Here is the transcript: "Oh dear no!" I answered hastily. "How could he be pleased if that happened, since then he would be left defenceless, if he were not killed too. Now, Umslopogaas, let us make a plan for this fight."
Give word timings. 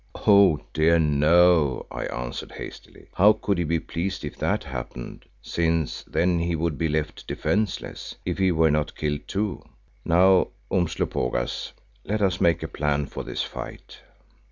"Oh 0.25 0.59
dear 0.73 0.97
no!" 0.97 1.85
I 1.91 2.05
answered 2.07 2.53
hastily. 2.53 3.05
"How 3.13 3.33
could 3.33 3.59
he 3.59 3.63
be 3.65 3.79
pleased 3.79 4.25
if 4.25 4.35
that 4.37 4.63
happened, 4.63 5.25
since 5.43 6.01
then 6.07 6.39
he 6.39 6.55
would 6.55 6.75
be 6.75 6.89
left 6.89 7.27
defenceless, 7.27 8.15
if 8.25 8.39
he 8.39 8.51
were 8.51 8.71
not 8.71 8.95
killed 8.95 9.27
too. 9.27 9.61
Now, 10.03 10.47
Umslopogaas, 10.71 11.73
let 12.03 12.23
us 12.23 12.41
make 12.41 12.63
a 12.63 12.67
plan 12.67 13.05
for 13.05 13.23
this 13.23 13.43
fight." 13.43 13.99